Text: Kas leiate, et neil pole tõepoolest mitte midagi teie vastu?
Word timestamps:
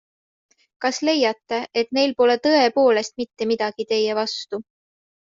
Kas 0.83 0.99
leiate, 1.09 1.59
et 1.81 1.91
neil 1.97 2.15
pole 2.21 2.37
tõepoolest 2.47 3.21
mitte 3.23 3.47
midagi 3.51 3.85
teie 3.93 4.15
vastu? 4.21 4.61